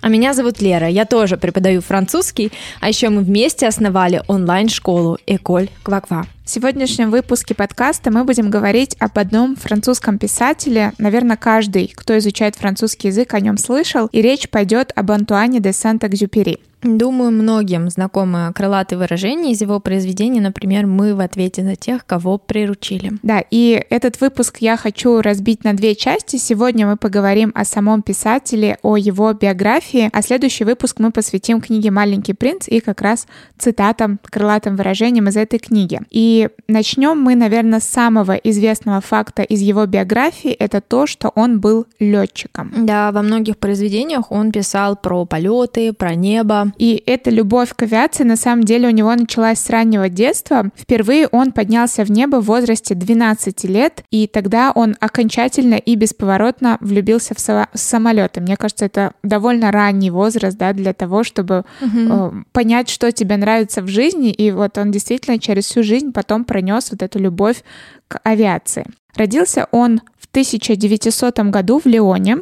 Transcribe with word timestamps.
А 0.00 0.08
меня 0.08 0.32
зовут 0.34 0.60
Лера, 0.60 0.88
я 0.88 1.04
тоже 1.04 1.36
преподаю 1.36 1.80
французский, 1.80 2.52
а 2.80 2.88
еще 2.88 3.08
мы 3.08 3.22
вместе 3.22 3.66
основали 3.66 4.22
онлайн-школу 4.28 5.18
«Эколь 5.26 5.68
Кваква». 5.82 6.26
В 6.48 6.50
сегодняшнем 6.50 7.10
выпуске 7.10 7.54
подкаста 7.54 8.10
мы 8.10 8.24
будем 8.24 8.48
говорить 8.48 8.96
об 9.00 9.18
одном 9.18 9.54
французском 9.54 10.16
писателе. 10.16 10.94
Наверное, 10.96 11.36
каждый, 11.36 11.92
кто 11.94 12.16
изучает 12.16 12.56
французский 12.56 13.08
язык, 13.08 13.34
о 13.34 13.40
нем 13.40 13.58
слышал. 13.58 14.06
И 14.12 14.22
речь 14.22 14.48
пойдет 14.48 14.90
об 14.96 15.10
Антуане 15.10 15.60
де 15.60 15.74
Сант-Экзюпери. 15.74 16.60
Думаю, 16.82 17.32
многим 17.32 17.90
знакомы 17.90 18.52
крылатые 18.54 19.00
выражения 19.00 19.50
из 19.50 19.60
его 19.60 19.80
произведений, 19.80 20.40
например, 20.40 20.86
«Мы 20.86 21.12
в 21.14 21.20
ответе 21.20 21.64
за 21.64 21.74
тех, 21.74 22.06
кого 22.06 22.38
приручили». 22.38 23.14
Да, 23.24 23.42
и 23.50 23.84
этот 23.90 24.20
выпуск 24.20 24.58
я 24.60 24.76
хочу 24.76 25.20
разбить 25.20 25.64
на 25.64 25.74
две 25.74 25.96
части. 25.96 26.36
Сегодня 26.36 26.86
мы 26.86 26.96
поговорим 26.96 27.50
о 27.56 27.64
самом 27.64 28.02
писателе, 28.02 28.78
о 28.82 28.96
его 28.96 29.32
биографии, 29.32 30.08
а 30.12 30.22
следующий 30.22 30.62
выпуск 30.62 31.00
мы 31.00 31.10
посвятим 31.10 31.60
книге 31.60 31.90
«Маленький 31.90 32.32
принц» 32.32 32.68
и 32.68 32.78
как 32.78 33.00
раз 33.00 33.26
цитатам, 33.58 34.20
крылатым 34.22 34.76
выражениям 34.76 35.26
из 35.28 35.36
этой 35.36 35.58
книги. 35.58 36.00
И 36.10 36.37
начнем 36.68 37.18
мы, 37.18 37.34
наверное, 37.34 37.80
с 37.80 37.84
самого 37.84 38.32
известного 38.32 39.00
факта 39.00 39.42
из 39.42 39.60
его 39.60 39.86
биографии, 39.86 40.50
это 40.50 40.80
то, 40.80 41.06
что 41.06 41.30
он 41.34 41.60
был 41.60 41.86
летчиком. 41.98 42.72
Да, 42.76 43.12
во 43.12 43.22
многих 43.22 43.58
произведениях 43.58 44.30
он 44.30 44.52
писал 44.52 44.96
про 44.96 45.24
полеты, 45.24 45.92
про 45.92 46.14
небо, 46.14 46.72
и 46.78 47.02
эта 47.06 47.30
любовь 47.30 47.74
к 47.74 47.82
авиации 47.82 48.24
на 48.24 48.36
самом 48.36 48.64
деле 48.64 48.88
у 48.88 48.92
него 48.92 49.14
началась 49.14 49.58
с 49.58 49.70
раннего 49.70 50.08
детства. 50.08 50.70
Впервые 50.76 51.28
он 51.28 51.52
поднялся 51.52 52.04
в 52.04 52.10
небо 52.10 52.36
в 52.36 52.46
возрасте 52.46 52.94
12 52.94 53.64
лет, 53.64 54.02
и 54.10 54.26
тогда 54.26 54.72
он 54.74 54.96
окончательно 55.00 55.74
и 55.74 55.94
бесповоротно 55.94 56.78
влюбился 56.80 57.34
в 57.34 57.40
со- 57.40 57.68
самолеты. 57.74 58.40
Мне 58.40 58.56
кажется, 58.56 58.84
это 58.84 59.12
довольно 59.22 59.72
ранний 59.72 60.10
возраст, 60.10 60.56
да, 60.56 60.72
для 60.72 60.92
того, 60.92 61.24
чтобы 61.24 61.64
угу. 61.80 61.98
э, 61.98 62.32
понять, 62.52 62.88
что 62.88 63.10
тебе 63.12 63.36
нравится 63.36 63.82
в 63.82 63.88
жизни. 63.88 64.30
И 64.30 64.50
вот 64.50 64.78
он 64.78 64.90
действительно 64.90 65.38
через 65.38 65.64
всю 65.64 65.82
жизнь 65.82 66.12
потом 66.12 66.27
пронес 66.44 66.90
вот 66.90 67.02
эту 67.02 67.18
любовь 67.18 67.62
к 68.08 68.20
авиации. 68.22 68.86
Родился 69.14 69.68
он 69.72 70.00
в 70.18 70.26
1900 70.30 71.38
году 71.50 71.80
в 71.80 71.86
Лионе, 71.86 72.38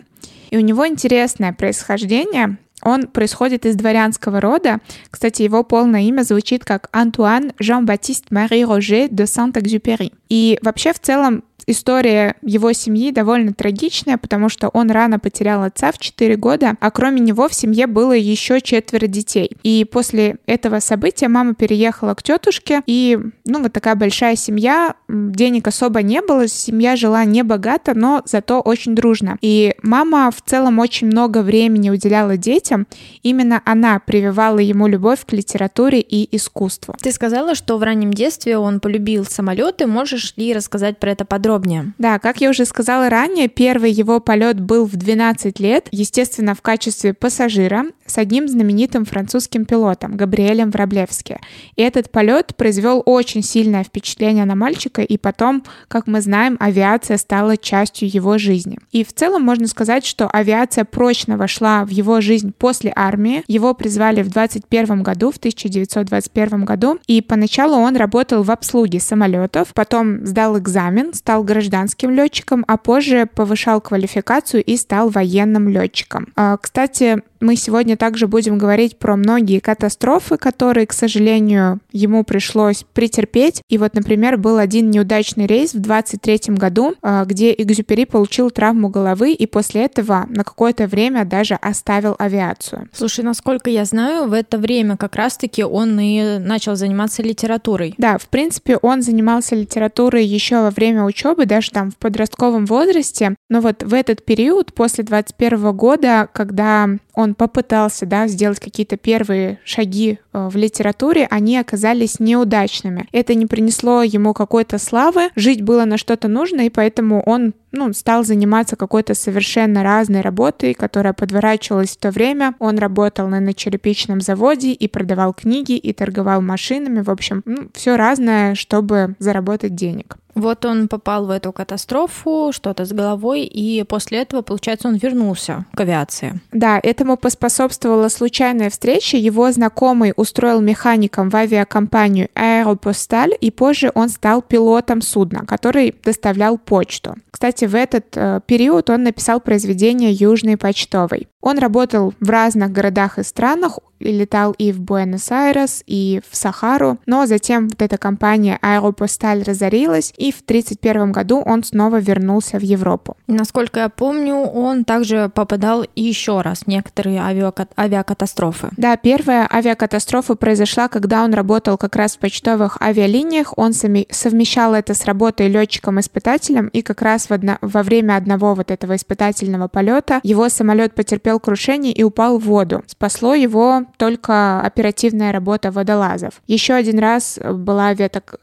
и 0.51 0.57
у 0.57 0.61
него 0.61 0.87
интересное 0.87 1.53
происхождение. 1.53 2.59
Он 2.83 3.07
происходит 3.09 3.67
из 3.67 3.75
дворянского 3.75 4.41
рода. 4.41 4.81
Кстати, 5.11 5.43
его 5.43 5.65
полное 5.65 6.03
имя 6.03 6.23
звучит 6.23 6.65
как 6.65 6.89
Антуан 6.93 7.53
Жан-Баптист 7.59 8.31
Мари 8.31 8.65
Роже 8.65 9.09
де 9.11 9.27
Сент-Экзюпери. 9.27 10.13
И 10.29 10.59
вообще 10.63 10.93
в 10.93 11.01
целом 11.01 11.43
история 11.67 12.37
его 12.43 12.73
семьи 12.73 13.11
довольно 13.11 13.53
трагичная, 13.53 14.19
потому 14.19 14.49
что 14.49 14.69
он 14.69 14.91
рано 14.91 15.19
потерял 15.19 15.63
отца 15.63 15.93
в 15.93 15.99
4 15.99 16.37
года, 16.37 16.77
а 16.81 16.91
кроме 16.91 17.21
него 17.21 17.49
в 17.49 17.55
семье 17.55 17.87
было 17.87 18.13
еще 18.13 18.61
четверо 18.61 19.07
детей. 19.07 19.51
И 19.63 19.85
после 19.85 20.37
этого 20.47 20.81
события 20.81 21.29
мама 21.29 21.55
переехала 21.55 22.15
к 22.15 22.23
тетушке, 22.23 22.83
и, 22.87 23.19
ну, 23.45 23.63
вот 23.63 23.73
такая 23.73 23.97
большая 23.97 24.37
семья, 24.37 24.95
денег 25.09 25.67
особо 25.67 26.03
не 26.03 26.23
было, 26.23 26.49
семья 26.49 26.97
жила 26.97 27.25
не 27.25 27.43
богато, 27.43 27.95
но 27.95 28.23
зато 28.25 28.61
очень 28.61 28.95
дружно. 28.95 29.39
И 29.41 29.75
мама 29.83 30.31
в 30.31 30.43
целом 30.49 30.79
очень 30.79 31.09
много 31.09 31.43
времени 31.43 31.91
уделяла 31.91 32.37
детям, 32.37 32.87
именно 33.23 33.61
она 33.65 33.99
прививала 33.99 34.59
ему 34.59 34.87
любовь 34.87 35.25
к 35.27 35.33
литературе 35.33 36.01
и 36.01 36.35
искусству. 36.37 36.95
Ты 37.01 37.11
сказала, 37.13 37.55
что 37.55 37.79
в 37.79 37.83
раннем 37.83 38.13
детстве 38.13 38.57
он 38.59 38.81
полюбил 38.81 39.25
самолеты, 39.25 39.87
можешь 39.87 40.35
ли 40.37 40.53
рассказать 40.53 40.99
про 40.99 41.11
это 41.11 41.25
подробнее? 41.25 41.56
Подробнее. 41.57 41.93
Да, 41.99 42.19
как 42.19 42.41
я 42.41 42.51
уже 42.51 42.65
сказала 42.65 43.09
ранее, 43.09 43.49
первый 43.49 43.91
его 43.91 44.21
полет 44.21 44.61
был 44.61 44.87
в 44.87 44.97
12 44.97 45.59
лет, 45.61 45.89
естественно, 45.91 46.55
в 46.55 46.63
качестве 46.63 47.15
пассажира 47.15 47.85
с 48.07 48.19
одним 48.19 48.49
знаменитым 48.49 49.05
французским 49.05 49.65
пилотом 49.65 50.17
Габриэлем 50.17 50.71
Враблевски. 50.71 51.41
И 51.77 51.83
этот 51.83 52.11
полет 52.11 52.55
произвел 52.57 53.03
очень 53.05 53.43
сильное 53.43 53.85
впечатление 53.85 54.45
на 54.45 54.55
мальчика, 54.55 55.03
и 55.03 55.17
потом, 55.17 55.65
как 55.89 56.07
мы 56.07 56.21
знаем, 56.21 56.57
авиация 56.61 57.17
стала 57.17 57.57
частью 57.57 58.09
его 58.13 58.39
жизни. 58.39 58.79
И 58.93 59.05
в 59.05 59.13
целом 59.13 59.43
можно 59.43 59.67
сказать, 59.67 60.07
что 60.07 60.29
авиация 60.29 60.85
прочно 60.85 61.37
вошла 61.37 61.85
в 61.85 61.89
его 61.89 62.21
жизнь 62.21 62.53
после 62.57 62.93
армии. 62.95 63.43
Его 63.49 63.75
призвали 63.75 64.23
в 64.23 64.29
21 64.29 65.03
году, 65.03 65.31
в 65.31 65.37
1921 65.39 66.65
году, 66.65 66.99
и 67.07 67.21
поначалу 67.21 67.77
он 67.77 67.97
работал 67.97 68.43
в 68.43 68.51
обслуге 68.51 69.01
самолетов, 69.01 69.73
потом 69.75 70.25
сдал 70.25 70.59
экзамен, 70.59 71.13
стал 71.15 71.46
гражданским 71.47 72.11
летчиком, 72.11 72.65
а 72.69 72.77
позже 72.77 73.27
повышал 73.35 73.81
квалификацию 73.81 74.63
и 74.63 74.77
стал 74.77 75.09
военным 75.09 75.69
летчиком. 75.69 76.33
А, 76.37 76.59
кстати, 76.59 77.23
мы 77.41 77.57
сегодня 77.57 77.97
также 77.97 78.27
будем 78.27 78.59
говорить 78.59 78.99
про 78.99 79.17
многие 79.17 79.61
катастрофы, 79.61 80.37
которые, 80.37 80.87
к 80.87 80.93
сожалению, 80.93 81.81
ему 81.93 82.25
пришлось 82.25 82.85
претерпеть. 82.93 83.63
И 83.69 83.79
вот, 83.79 83.95
например, 83.95 84.37
был 84.37 84.59
один 84.59 84.91
неудачный 84.91 85.47
рейс 85.47 85.75
в 85.75 85.81
23 85.81 86.55
году, 86.55 86.95
а, 87.03 87.25
где 87.25 87.53
Экзюпери 87.53 88.05
получил 88.05 88.51
травму 88.51 88.89
головы 88.89 89.33
и 89.33 89.47
после 89.47 89.85
этого 89.85 90.27
на 90.29 90.45
какое-то 90.45 90.87
время 90.87 91.25
даже 91.25 91.55
оставил 91.55 92.17
авиацию. 92.19 92.89
Слушай, 92.93 93.25
насколько 93.25 93.71
я 93.71 93.85
знаю, 93.85 94.29
в 94.29 94.33
это 94.33 94.59
время 94.59 94.97
как 94.97 95.17
раз-таки 95.17 95.63
он 95.63 95.99
и 96.01 96.39
начал 96.39 96.77
заниматься 96.77 97.23
литературой. 97.23 97.95
Да, 97.99 98.19
в 98.19 98.29
принципе, 98.29 98.77
он 98.79 99.03
занимался 99.03 99.55
литературой 99.55 100.25
еще 100.25 100.63
во 100.63 100.71
время 100.71 101.05
учебы, 101.05 101.36
даже 101.45 101.71
там 101.71 101.91
в 101.91 101.97
подростковом 101.97 102.65
возрасте. 102.65 103.35
Но 103.51 103.61
вот 103.61 103.83
в 103.83 103.93
этот 103.93 104.25
период, 104.25 104.73
после 104.73 105.05
21 105.05 105.77
года, 105.77 106.29
когда 106.33 106.89
он 107.15 107.35
попытался 107.35 108.07
да, 108.07 108.29
сделать 108.29 108.61
какие-то 108.61 108.97
первые 108.97 109.59
шаги 109.65 110.19
э, 110.33 110.49
в 110.49 110.57
литературе, 110.57 111.27
они 111.31 111.59
оказались 111.59 112.21
неудачными. 112.21 113.09
Это 113.13 113.35
не 113.35 113.47
принесло 113.47 114.03
ему 114.03 114.33
какой-то 114.33 114.79
славы, 114.79 115.31
жить 115.35 115.63
было 115.63 115.85
на 115.85 115.99
что-то 115.99 116.29
нужно, 116.29 116.63
и 116.63 116.71
поэтому 116.71 117.23
он 117.23 117.55
ну, 117.77 117.93
стал 117.93 118.25
заниматься 118.25 118.77
какой-то 118.77 119.15
совершенно 119.15 119.83
разной 119.83 120.23
работой, 120.23 120.75
которая 120.75 121.13
подворачивалась 121.13 121.91
в 121.91 121.99
то 121.99 122.11
время. 122.11 122.55
Он 122.59 122.79
работал 122.79 123.29
на, 123.29 123.55
черепичном 123.55 124.21
заводе 124.21 124.73
и 124.73 124.89
продавал 124.89 125.33
книги, 125.33 125.77
и 125.77 125.93
торговал 125.93 126.41
машинами. 126.41 127.01
В 127.01 127.11
общем, 127.11 127.43
ну, 127.45 127.69
все 127.75 127.97
разное, 127.97 128.55
чтобы 128.55 129.15
заработать 129.19 129.75
денег. 129.75 130.17
Вот 130.37 130.67
он 130.67 130.87
попал 130.89 131.25
в 131.25 131.31
эту 131.31 131.51
катастрофу, 131.51 132.51
что-то 132.53 132.85
с 132.85 132.93
головой, 132.93 133.45
и 133.45 133.83
после 133.85 134.19
этого, 134.19 134.43
получается, 134.43 134.87
он 134.87 134.97
вернулся 134.97 135.65
к 135.75 135.81
авиации. 135.81 136.41
Да, 136.53 136.79
этому 136.83 137.17
поспособствовала 137.17 138.09
случайная 138.09 138.69
встреча. 138.69 139.17
Его 139.17 139.51
знакомый 139.51 140.13
устроил 140.15 140.61
механиком 140.61 141.31
в 141.31 141.37
авиакомпанию 141.37 142.29
Аэропосталь, 142.35 143.33
и 143.41 143.51
позже 143.51 143.91
он 143.95 144.11
стал 144.11 144.43
пилотом 144.43 145.01
судна, 145.01 145.47
который 145.47 145.95
доставлял 146.05 146.59
почту. 146.59 147.15
Кстати, 147.31 147.65
в 147.67 147.75
этот 147.75 148.17
э, 148.17 148.41
период 148.47 148.91
он 148.91 149.03
написал 149.03 149.41
произведение 149.41 150.13
«Южный 150.13 150.57
почтовый». 150.57 151.29
Он 151.41 151.59
работал 151.59 152.15
в 152.21 152.31
разных 152.31 152.73
городах 152.73 153.19
и 153.19 153.23
странах, 153.23 153.79
летал 154.01 154.53
и 154.53 154.73
в 154.73 154.81
Буэнос-Айрес, 154.81 155.83
и 155.87 156.21
в 156.29 156.37
Сахару, 156.37 156.99
но 157.07 157.27
затем 157.27 157.69
вот 157.69 157.81
эта 157.83 157.99
компания 157.99 158.59
Аэропосталь 158.61 159.43
разорилась, 159.43 160.13
и 160.17 160.33
в 160.33 160.41
1931 160.41 161.13
году 161.13 161.41
он 161.41 161.65
снова 161.65 161.99
вернулся 161.99 162.59
в 162.59 162.63
Европу. 162.63 163.17
Насколько 163.27 163.81
я 163.81 163.89
помню, 163.89 164.35
он 164.37 164.85
также 164.85 165.31
попадал 165.35 165.85
еще 165.95 166.41
раз 166.41 166.61
в 166.61 166.67
некоторые 166.67 167.21
авиака- 167.21 167.69
авиакатастрофы. 167.79 168.69
Да, 168.77 168.97
первая 168.97 169.49
авиакатастрофа 169.53 170.35
произошла, 170.35 170.89
когда 170.89 171.25
он 171.25 171.35
работал 171.35 171.79
как 171.79 171.97
раз 171.97 172.17
в 172.17 172.19
почтовых 172.19 172.81
авиалиниях, 172.81 173.53
он 173.57 173.73
совмещал 173.73 174.75
это 174.75 174.95
с 174.95 175.05
работой 175.05 175.49
летчиком-испытателем, 175.49 176.69
и 176.69 176.83
как 176.83 177.03
раз 177.03 177.29
в 177.29 177.33
одно- 177.33 177.59
во 177.61 177.83
время 177.83 178.17
одного 178.17 178.55
вот 178.55 178.71
этого 178.71 178.97
испытательного 178.97 179.69
полета 179.69 180.21
его 180.23 180.49
самолет 180.49 180.95
потерпел 180.95 181.41
крушение 181.41 181.93
и 181.93 182.03
упал 182.03 182.39
в 182.39 182.45
воду. 182.45 182.83
Спасло 182.87 183.35
его 183.35 183.86
только 183.97 184.61
оперативная 184.61 185.33
работа 185.33 185.71
водолазов. 185.71 186.41
Еще 186.47 186.75
один 186.75 186.99
раз 186.99 187.39
была 187.43 187.95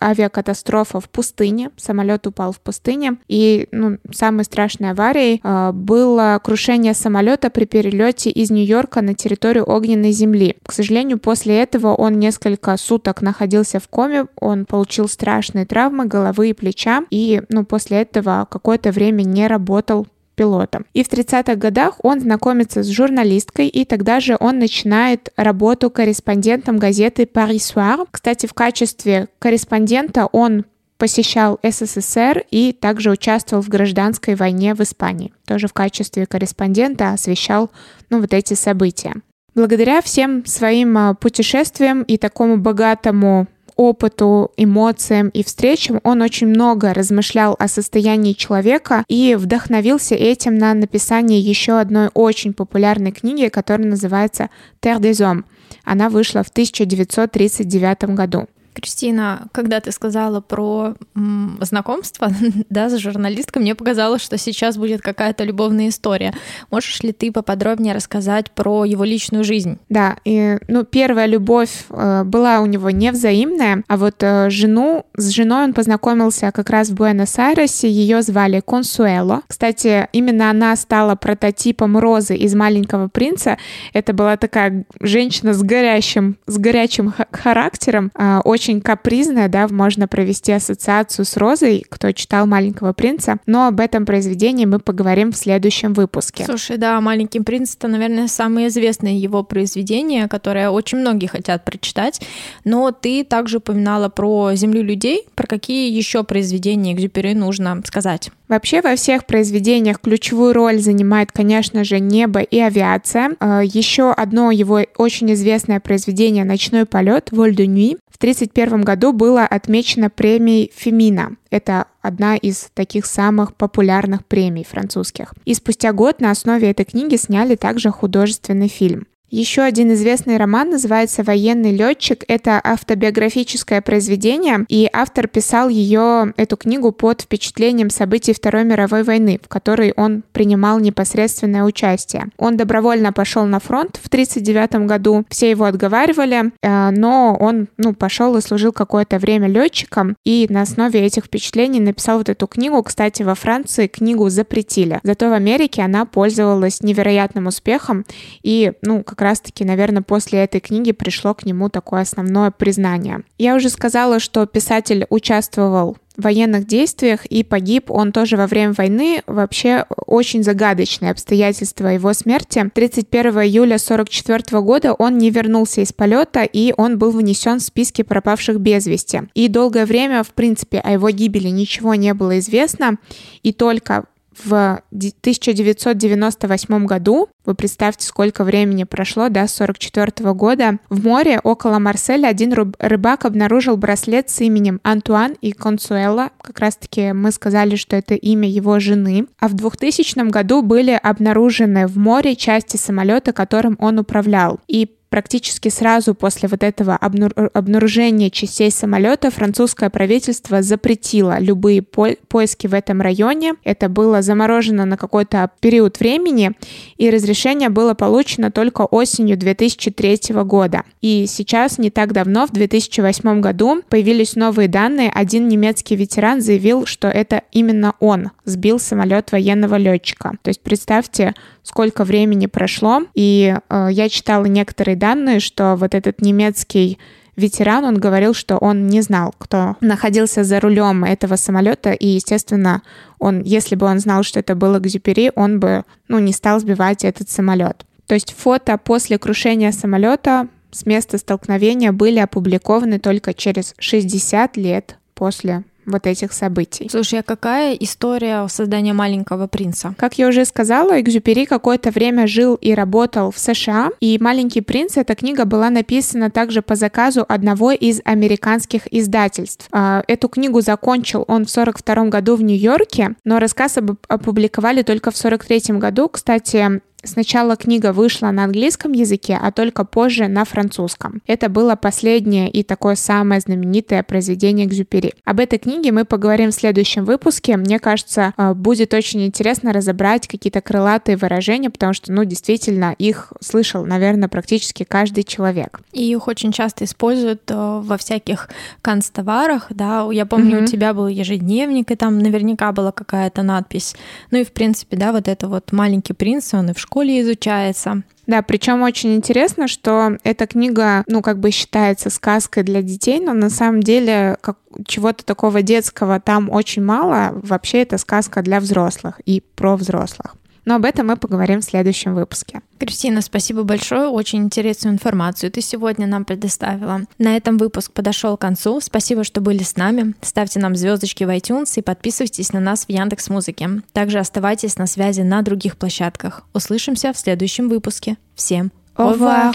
авиакатастрофа 0.02 1.00
в 1.00 1.10
пустыне. 1.10 1.70
Самолет 1.78 2.28
упал 2.28 2.52
в 2.52 2.60
пустыне. 2.60 3.18
И 3.28 3.68
ну, 3.72 3.98
самой 4.12 4.46
страшной 4.46 4.92
аварией 4.92 5.42
э, 5.44 5.72
было 5.74 6.40
крушение 6.44 6.94
самолета 6.94 7.50
при 7.50 7.66
перелете 7.66 8.30
из 8.30 8.52
Нью-Йорка 8.52 9.02
на 9.02 9.14
территорию 9.14 9.70
огненной 9.70 10.12
земли. 10.12 10.58
К 10.66 10.72
сожалению, 10.72 11.20
после 11.20 11.60
этого 11.60 11.94
он 11.94 12.20
несколько 12.20 12.76
суток 12.78 13.22
находился 13.22 13.80
в 13.80 13.88
коме, 13.88 14.26
он 14.40 14.66
получил 14.66 15.08
страшные 15.08 15.66
травмы 15.66 16.06
головы 16.06 16.50
и 16.50 16.54
плеча, 16.54 17.04
и 17.10 17.42
ну, 17.50 17.66
после 17.66 18.02
этого 18.02 18.48
какое-то 18.50 18.92
время 18.92 19.24
не 19.24 19.48
работал 19.48 20.08
пилотом. 20.36 20.86
И 20.94 21.04
в 21.04 21.10
30-х 21.10 21.56
годах 21.56 21.96
он 22.04 22.20
знакомится 22.20 22.84
с 22.84 22.88
журналисткой, 22.88 23.68
и 23.68 23.86
тогда 23.86 24.20
же 24.20 24.38
он 24.40 24.60
начинает 24.60 25.32
работу 25.36 25.90
корреспондентом 25.90 26.78
газеты 26.78 27.24
«Paris 27.24 27.74
Soir». 27.74 28.08
Кстати, 28.10 28.46
в 28.46 28.54
качестве 28.54 29.28
корреспондента 29.40 30.28
он 30.28 30.66
посещал 30.98 31.60
СССР 31.64 32.46
и 32.50 32.72
также 32.72 33.12
участвовал 33.12 33.62
в 33.62 33.68
гражданской 33.68 34.36
войне 34.36 34.74
в 34.74 34.82
Испании. 34.82 35.34
Тоже 35.46 35.68
в 35.68 35.74
качестве 35.74 36.26
корреспондента 36.26 37.12
освещал 37.12 37.72
ну, 38.10 38.22
вот 38.22 38.34
эти 38.34 38.54
события. 38.54 39.16
Благодаря 39.56 40.02
всем 40.02 40.46
своим 40.46 40.98
а, 40.98 41.14
путешествиям 41.14 42.04
и 42.04 42.18
такому 42.18 42.58
богатому 42.58 43.48
опыту, 43.76 44.52
эмоциям 44.58 45.30
и 45.30 45.44
встречам 45.44 46.00
он 46.04 46.22
очень 46.22 46.48
много 46.48 46.94
размышлял 46.94 47.56
о 47.60 47.68
состоянии 47.68 48.34
человека 48.34 49.04
и 49.08 49.36
вдохновился 49.36 50.16
этим 50.16 50.58
на 50.58 50.74
написание 50.74 51.40
еще 51.40 51.80
одной 51.80 52.10
очень 52.14 52.54
популярной 52.54 53.12
книги, 53.12 53.48
которая 53.50 53.88
называется 53.88 54.50
«Terre 54.82 55.00
des 55.00 55.22
Hommes». 55.22 55.44
Она 55.84 56.10
вышла 56.10 56.44
в 56.44 56.50
1939 56.50 58.16
году. 58.16 58.48
Кристина, 58.74 59.48
когда 59.52 59.80
ты 59.80 59.92
сказала 59.92 60.42
про 60.42 60.96
м, 61.16 61.58
знакомство 61.62 62.30
да, 62.70 62.90
с 62.90 62.98
журналисткой, 62.98 63.62
мне 63.62 63.76
показалось, 63.76 64.22
что 64.22 64.38
сейчас 64.38 64.78
будет 64.78 65.02
какая-то 65.02 65.44
любовная 65.44 65.90
история. 65.90 66.34
Можешь 66.72 67.02
ли 67.04 67.12
ты 67.12 67.32
поподробнее 67.32 67.94
рассказать 67.94 68.52
про 68.52 68.86
его 68.86 69.04
личную 69.04 69.44
жизнь? 69.44 69.78
Да, 69.90 70.18
и, 70.26 70.58
ну, 70.68 70.84
первая 70.84 71.28
любовь 71.28 71.86
э, 71.90 72.24
была 72.24 72.60
у 72.60 72.66
него 72.66 72.90
невзаимная, 72.90 73.84
а 73.88 73.98
вот 73.98 74.16
э, 74.22 74.50
жену, 74.50 75.06
с 75.16 75.30
женой 75.30 75.66
он 75.66 75.74
познакомился 75.74 76.52
как 76.52 76.70
раз 76.70 76.90
в 76.90 76.96
Буэнос-Айресе, 76.96 77.90
ее 77.90 78.22
звали 78.22 78.62
Консуэло. 78.66 79.42
Кстати, 79.48 80.08
именно 80.14 80.50
она 80.50 80.76
стала 80.76 81.16
прототипом 81.16 81.98
Розы 81.98 82.36
из 82.36 82.56
«Маленького 82.56 83.08
принца». 83.08 83.58
Это 83.94 84.14
была 84.14 84.38
такая 84.38 84.86
женщина 85.00 85.54
с 85.54 85.62
горящим, 85.62 86.38
с 86.48 86.58
горячим 86.58 87.14
характером, 87.32 88.12
э, 88.16 88.40
очень 88.44 88.63
очень 88.64 88.80
капризная, 88.80 89.50
да, 89.50 89.68
можно 89.68 90.08
провести 90.08 90.54
ассоциацию 90.54 91.26
с 91.26 91.36
Розой, 91.36 91.84
кто 91.90 92.14
читал 92.14 92.46
«Маленького 92.48 92.94
принца», 92.94 93.38
но 93.46 93.68
об 93.68 93.82
этом 93.82 94.06
произведении 94.06 94.64
мы 94.64 94.80
поговорим 94.80 95.34
в 95.34 95.36
следующем 95.36 95.94
выпуске. 95.94 96.46
Слушай, 96.46 96.78
да, 96.78 97.02
«Маленький 97.02 97.42
принц»— 97.42 97.76
это, 97.78 97.90
наверное, 97.90 98.30
самое 98.30 98.70
известное 98.70 99.12
его 99.12 99.44
произведение, 99.44 100.30
которое 100.30 100.70
очень 100.70 101.00
многие 101.00 101.28
хотят 101.28 101.66
прочитать, 101.66 102.22
но 102.64 102.92
ты 102.92 103.26
также 103.26 103.58
упоминала 103.58 104.08
про 104.08 104.56
«Землю 104.56 104.82
людей», 104.82 105.26
про 105.36 105.46
какие 105.46 105.94
еще 105.94 106.24
произведения 106.24 106.94
Экзюпери 106.94 107.34
нужно 107.34 107.82
сказать? 107.86 108.32
Вообще 108.48 108.82
во 108.82 108.96
всех 108.96 109.26
произведениях 109.26 110.00
ключевую 110.00 110.54
роль 110.54 110.78
занимает, 110.78 111.32
конечно 111.32 111.84
же, 111.84 112.00
небо 112.00 112.40
и 112.40 112.60
авиация. 112.60 113.32
А, 113.40 113.62
еще 113.62 114.12
одно 114.12 114.52
его 114.52 114.82
очень 114.98 115.34
известное 115.34 115.80
произведение 115.80 116.46
«Ночной 116.46 116.86
полет» 116.86 117.30
«Воль 117.32 117.56
de 117.56 117.66
nuit» 117.66 117.98
в 118.13 118.13
1931 118.24 118.86
году 118.86 119.12
было 119.12 119.44
отмечено 119.46 120.10
премией 120.10 120.72
Фемина. 120.74 121.36
Это 121.50 121.88
одна 122.02 122.38
из 122.38 122.70
таких 122.74 123.06
самых 123.06 123.54
популярных 123.54 124.26
премий 124.26 124.64
французских. 124.64 125.34
И 125.44 125.54
спустя 125.54 125.92
год 125.92 126.22
на 126.22 126.32
основе 126.32 126.72
этой 126.72 126.86
книги 126.86 127.18
сняли 127.18 127.56
также 127.56 127.90
художественный 127.90 128.70
фильм. 128.70 129.08
Еще 129.34 129.64
один 129.64 129.92
известный 129.94 130.38
роман 130.38 130.70
называется 130.70 131.24
«Военный 131.24 131.76
летчик». 131.76 132.24
Это 132.28 132.62
автобиографическое 132.64 133.82
произведение, 133.82 134.64
и 134.70 134.88
автор 134.94 135.28
писал 135.28 135.70
ее, 135.70 136.36
эту 136.38 136.56
книгу, 136.56 136.92
под 136.92 137.24
впечатлением 137.24 137.90
событий 137.90 138.34
Второй 138.34 138.64
мировой 138.64 139.02
войны, 139.02 139.40
в 139.44 139.48
которой 139.48 139.92
он 139.98 140.24
принимал 140.34 140.78
непосредственное 140.78 141.64
участие. 141.64 142.28
Он 142.38 142.58
добровольно 142.58 143.12
пошел 143.12 143.46
на 143.46 143.60
фронт 143.60 144.00
в 144.04 144.06
1939 144.06 144.88
году, 144.88 145.26
все 145.30 145.50
его 145.50 145.66
отговаривали, 145.66 146.52
э, 146.62 146.90
но 146.92 147.36
он 147.40 147.70
ну, 147.78 147.96
пошел 147.96 148.38
и 148.38 148.42
служил 148.42 148.72
какое-то 148.72 149.18
время 149.18 149.48
летчиком, 149.48 150.16
и 150.24 150.46
на 150.52 150.62
основе 150.62 151.00
этих 151.00 151.26
впечатлений 151.26 151.80
написал 151.80 152.20
вот 152.20 152.30
эту 152.30 152.46
книгу. 152.46 152.84
Кстати, 152.84 153.24
во 153.24 153.34
Франции 153.34 153.88
книгу 153.88 154.30
запретили, 154.30 155.00
зато 155.02 155.28
в 155.28 155.34
Америке 155.34 155.82
она 155.82 156.06
пользовалась 156.06 156.84
невероятным 156.84 157.48
успехом, 157.48 158.06
и, 158.44 158.74
ну, 158.84 159.02
как 159.02 159.23
раз-таки, 159.24 159.66
наверное, 159.66 160.04
после 160.04 160.40
этой 160.40 160.62
книги 160.62 160.92
пришло 160.92 161.34
к 161.34 161.46
нему 161.46 161.70
такое 161.70 162.02
основное 162.02 162.52
признание. 162.52 163.22
Я 163.38 163.56
уже 163.56 163.70
сказала, 163.70 164.20
что 164.20 164.46
писатель 164.46 165.06
участвовал 165.10 165.98
в 166.16 166.24
военных 166.24 166.68
действиях 166.68 167.26
и 167.26 167.44
погиб 167.44 167.90
он 167.90 168.12
тоже 168.12 168.38
во 168.38 168.48
время 168.48 168.74
войны. 168.74 169.24
Вообще 169.26 169.86
очень 170.06 170.44
загадочные 170.44 171.12
обстоятельства 171.12 171.88
его 171.88 172.14
смерти. 172.14 172.70
31 172.74 173.32
июля 173.42 173.76
1944 173.76 174.62
года 174.62 174.94
он 174.94 175.18
не 175.18 175.30
вернулся 175.32 175.82
из 175.82 175.92
полета 175.92 176.44
и 176.44 176.74
он 176.78 176.98
был 176.98 177.12
внесен 177.12 177.60
в 177.60 177.64
списки 177.64 178.04
пропавших 178.04 178.60
без 178.60 178.86
вести. 178.86 179.24
И 179.34 179.48
долгое 179.48 179.86
время, 179.86 180.24
в 180.24 180.34
принципе, 180.34 180.80
о 180.80 180.92
его 180.92 181.10
гибели 181.10 181.48
ничего 181.48 181.96
не 181.96 182.14
было 182.14 182.40
известно. 182.40 182.98
И 183.42 183.52
только 183.52 184.06
в 184.44 184.82
1998 184.92 186.86
году, 186.86 187.30
вы 187.46 187.56
представьте, 187.56 188.06
сколько 188.06 188.44
времени 188.44 188.84
прошло, 188.84 189.30
да, 189.30 189.48
с 189.48 189.56
44 189.56 190.34
года, 190.34 190.80
в 190.90 191.06
море 191.06 191.40
около 191.44 191.80
Марселя 191.80 192.28
один 192.28 192.54
рыбак 192.80 193.26
обнаружил 193.26 193.78
браслет 193.78 194.30
с 194.30 194.42
именем 194.42 194.80
Антуан 194.84 195.36
и 195.42 195.52
Консуэла. 195.52 196.32
Как 196.42 196.60
раз-таки 196.60 197.12
мы 197.12 197.32
сказали, 197.32 197.76
что 197.76 197.96
это 197.96 198.16
имя 198.16 198.50
его 198.50 198.80
жены. 198.80 199.28
А 199.40 199.48
в 199.48 199.54
2000 199.54 200.30
году 200.30 200.62
были 200.62 201.00
обнаружены 201.02 201.88
в 201.88 201.98
море 201.98 202.36
части 202.36 202.78
самолета, 202.78 203.34
которым 203.34 203.76
он 203.80 204.00
управлял. 204.00 204.60
И 204.68 204.90
Практически 205.14 205.70
сразу 205.70 206.16
после 206.16 206.50
вот 206.50 206.64
этого 206.64 206.96
обнаружения 206.96 208.32
частей 208.32 208.72
самолета 208.72 209.30
французское 209.30 209.92
правительство 209.92 210.64
запретило 210.64 211.38
любые 211.38 211.84
по 211.84 212.08
поиски 212.28 212.66
в 212.66 212.74
этом 212.74 213.00
районе. 213.00 213.54
Это 213.64 213.90
было 213.90 214.24
заморожено 214.24 214.86
на 214.86 214.98
какой-то 214.98 215.52
период 215.60 216.00
времени, 216.00 216.54
и 216.98 217.12
разрешение 217.12 217.70
было 217.70 217.94
получено 217.94 218.50
только 218.50 218.86
осенью 218.86 219.38
2003 219.38 220.34
года. 220.46 220.82
И 221.02 221.28
сейчас, 221.28 221.78
не 221.78 221.92
так 221.92 222.12
давно, 222.12 222.48
в 222.48 222.52
2008 222.52 223.40
году, 223.40 223.84
появились 223.90 224.36
новые 224.36 224.68
данные. 224.68 225.12
Один 225.14 225.48
немецкий 225.48 225.96
ветеран 225.96 226.42
заявил, 226.42 226.88
что 226.88 227.08
это 227.08 227.44
именно 227.52 227.94
он 228.00 228.32
сбил 228.46 228.80
самолет 228.80 229.32
военного 229.32 229.76
летчика. 229.76 230.32
То 230.42 230.50
есть 230.50 230.62
представьте, 230.62 231.36
сколько 231.64 232.04
времени 232.04 232.46
прошло. 232.46 233.02
И 233.16 233.56
э, 233.70 233.88
я 233.92 234.10
читала 234.10 234.46
некоторые 234.46 234.96
данные, 235.04 235.42
что 235.42 235.76
вот 235.76 235.96
этот 235.96 236.22
немецкий 236.22 236.98
ветеран, 237.36 237.84
он 237.84 237.98
говорил, 237.98 238.34
что 238.34 238.58
он 238.58 238.88
не 238.88 239.02
знал, 239.02 239.36
кто 239.38 239.76
находился 239.82 240.46
за 240.46 240.62
рулем 240.62 241.04
этого 241.04 241.36
самолета, 241.36 241.92
и, 241.92 242.08
естественно, 242.08 242.82
он, 243.20 243.42
если 243.42 243.76
бы 243.76 243.86
он 243.86 244.00
знал, 244.00 244.24
что 244.24 244.40
это 244.40 244.56
был 244.56 244.78
Экзюпери, 244.78 245.34
он 245.36 245.60
бы, 245.60 245.84
ну, 246.08 246.20
не 246.20 246.32
стал 246.32 246.62
сбивать 246.62 247.04
этот 247.04 247.30
самолет. 247.30 247.86
То 248.08 248.14
есть 248.14 248.34
фото 248.38 248.78
после 248.78 249.18
крушения 249.18 249.74
самолета 249.74 250.48
с 250.72 250.86
места 250.86 251.18
столкновения 251.18 251.92
были 251.92 252.20
опубликованы 252.20 252.98
только 253.00 253.34
через 253.34 253.76
60 253.80 254.56
лет 254.56 254.98
после 255.14 255.64
вот 255.86 256.08
этих 256.08 256.34
событий. 256.34 256.88
Слушай, 256.90 257.20
а 257.20 257.24
какая 257.24 257.74
история 257.76 258.48
создания 258.48 258.94
«Маленького 258.94 259.48
принца»? 259.48 259.94
Как 259.98 260.18
я 260.18 260.28
уже 260.28 260.46
сказала, 260.46 261.00
Экзюпери 261.00 261.46
какое-то 261.46 261.92
время 261.92 262.28
жил 262.28 262.56
и 262.56 262.74
работал 262.74 263.32
в 263.32 263.40
США, 263.40 263.92
и 264.00 264.18
«Маленький 264.20 264.62
принц» 264.62 264.98
эта 264.98 265.16
книга 265.16 265.46
была 265.46 265.70
написана 265.70 266.30
также 266.30 266.62
по 266.62 266.76
заказу 266.76 267.26
одного 267.28 267.72
из 267.72 268.02
американских 268.06 268.82
издательств. 268.92 269.68
А, 269.72 270.04
эту 270.08 270.30
книгу 270.30 270.62
закончил 270.62 271.26
он 271.28 271.46
в 271.46 271.50
42 271.50 272.06
году 272.06 272.36
в 272.36 272.42
Нью-Йорке, 272.42 273.16
но 273.24 273.40
рассказ 273.40 273.78
опубликовали 274.08 274.82
только 274.82 275.12
в 275.12 275.18
43 275.18 275.78
году. 275.78 276.10
Кстати, 276.10 276.82
Сначала 277.06 277.58
книга 277.58 277.92
вышла 277.92 278.32
на 278.32 278.46
английском 278.46 278.94
языке, 278.94 279.38
а 279.42 279.52
только 279.52 279.84
позже 279.84 280.30
на 280.30 280.46
французском. 280.46 281.22
Это 281.28 281.50
было 281.50 281.76
последнее 281.76 282.50
и 282.50 282.64
такое 282.64 282.96
самое 282.96 283.42
знаменитое 283.42 284.04
произведение 284.04 284.66
Экзюпери. 284.66 285.14
Об 285.26 285.42
этой 285.42 285.60
книге 285.60 285.92
мы 285.92 286.06
поговорим 286.06 286.52
в 286.52 286.54
следующем 286.54 287.04
выпуске. 287.04 287.58
Мне 287.58 287.80
кажется, 287.80 288.34
э, 288.38 288.54
будет 288.54 288.94
очень 288.94 289.26
интересно 289.26 289.74
разобрать 289.74 290.30
какие-то 290.30 290.62
крылатые 290.62 291.18
выражения, 291.18 291.70
потому 291.70 291.92
что, 291.94 292.14
ну, 292.14 292.24
действительно, 292.24 292.96
их 292.98 293.34
слышал, 293.42 293.86
наверное, 293.86 294.30
практически 294.30 294.84
каждый 294.84 295.26
человек. 295.26 295.82
И 295.92 296.10
их 296.10 296.30
очень 296.30 296.54
часто 296.54 296.86
используют 296.86 297.42
э, 297.52 297.82
во 297.84 297.98
всяких 297.98 298.48
канцтоварах, 298.82 299.68
да. 299.72 300.08
Я 300.10 300.26
помню, 300.26 300.60
mm-hmm. 300.60 300.64
у 300.64 300.68
тебя 300.68 300.94
был 300.94 301.08
ежедневник, 301.08 301.92
и 301.92 301.96
там 301.96 302.20
наверняка 302.20 302.72
была 302.72 302.94
какая-то 302.94 303.44
надпись. 303.44 303.94
Ну 304.32 304.38
и, 304.38 304.46
в 304.46 304.54
принципе, 304.54 304.96
да, 304.96 305.12
вот 305.12 305.28
это 305.28 305.50
вот 305.50 305.74
«Маленький 305.74 306.14
принц», 306.14 306.54
он 306.54 306.70
и 306.70 306.74
в 306.74 306.80
школе 306.80 306.93
изучается. 307.22 308.04
Да, 308.26 308.42
причем 308.42 308.82
очень 308.84 309.16
интересно, 309.16 309.68
что 309.68 310.18
эта 310.24 310.48
книга, 310.48 311.04
ну, 311.08 311.22
как 311.22 311.40
бы 311.40 311.52
считается 311.52 312.10
сказкой 312.10 312.64
для 312.64 312.82
детей, 312.82 313.20
но 313.20 313.34
на 313.34 313.50
самом 313.50 313.84
деле 313.84 314.38
как, 314.42 314.58
чего-то 314.86 315.26
такого 315.26 315.62
детского 315.62 316.20
там 316.22 316.50
очень 316.50 316.84
мало. 316.84 317.32
Вообще 317.44 317.82
это 317.82 317.98
сказка 317.98 318.42
для 318.42 318.60
взрослых 318.60 319.20
и 319.26 319.42
про 319.56 319.76
взрослых. 319.76 320.36
Но 320.66 320.76
об 320.76 320.86
этом 320.86 321.08
мы 321.08 321.18
поговорим 321.18 321.62
в 321.62 321.66
следующем 321.66 322.16
выпуске. 322.16 322.62
Кристина, 322.80 323.22
спасибо 323.22 323.64
большое, 323.64 324.08
очень 324.08 324.40
интересную 324.40 324.94
информацию 324.94 325.52
ты 325.52 325.62
сегодня 325.62 326.08
нам 326.08 326.26
предоставила. 326.26 327.02
На 327.18 327.36
этом 327.36 327.58
выпуск 327.58 327.92
подошел 327.92 328.38
к 328.38 328.42
концу. 328.42 328.80
Спасибо, 328.82 329.24
что 329.24 329.42
были 329.42 329.64
с 329.64 329.76
нами. 329.76 330.14
Ставьте 330.22 330.60
нам 330.60 330.76
звездочки 330.76 331.24
в 331.24 331.30
iTunes 331.30 331.72
и 331.76 331.82
подписывайтесь 331.82 332.54
на 332.54 332.60
нас 332.60 332.86
в 332.86 332.90
Яндекс 332.90 333.30
Музыке. 333.30 333.70
Также 333.92 334.20
оставайтесь 334.20 334.78
на 334.78 334.88
связи 334.88 335.22
на 335.22 335.42
других 335.42 335.78
площадках. 335.78 336.44
Услышимся 336.54 337.14
в 337.14 337.18
следующем 337.18 337.70
выпуске. 337.70 338.18
Всем 338.36 338.72
au 338.98 339.14
revoir! 339.14 339.54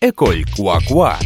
École 0.00 0.44
Quoi 0.56 1.16